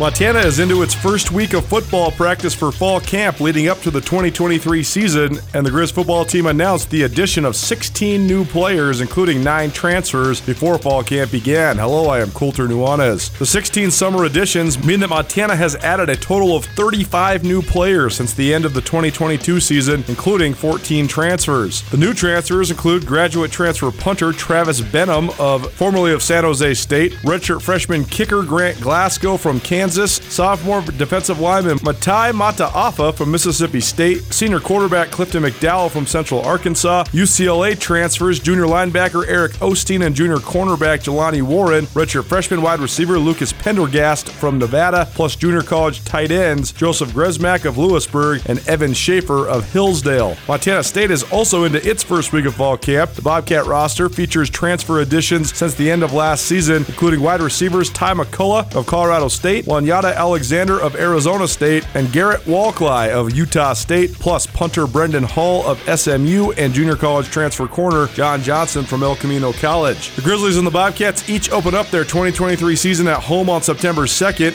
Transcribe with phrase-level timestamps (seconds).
[0.00, 3.90] Montana is into its first week of football practice for fall camp leading up to
[3.90, 9.00] the 2023 season, and the Griz football team announced the addition of 16 new players,
[9.00, 11.76] including nine transfers, before fall camp began.
[11.76, 13.36] Hello, I am Colter Nuanez.
[13.38, 18.14] The 16 summer additions mean that Montana has added a total of 35 new players
[18.14, 21.82] since the end of the 2022 season, including 14 transfers.
[21.90, 27.14] The new transfers include graduate transfer punter Travis Benham of formerly of San Jose State,
[27.24, 33.80] redshirt freshman kicker Grant Glasgow from Kansas Kansas, sophomore defensive lineman Matai Mataafa from Mississippi
[33.80, 40.14] State, senior quarterback Clifton McDowell from Central Arkansas, UCLA transfers junior linebacker Eric Osteen and
[40.14, 46.04] junior cornerback Jelani Warren, redshirt freshman wide receiver Lucas Pendergast from Nevada, plus junior college
[46.04, 50.36] tight ends Joseph Gresmack of Lewisburg and Evan Schaefer of Hillsdale.
[50.48, 53.12] Montana State is also into its first week of fall camp.
[53.12, 57.88] The Bobcat roster features transfer additions since the end of last season, including wide receivers
[57.88, 63.74] Ty McCullough of Colorado State, Lonyatta Alexander of Arizona State, and Garrett Walkley of Utah
[63.74, 69.04] State, plus punter Brendan Hall of SMU and junior college transfer corner John Johnson from
[69.04, 70.10] El Camino College.
[70.16, 74.02] The Grizzlies and the Bobcats each open up their 2023 season at home on September
[74.02, 74.54] 2nd.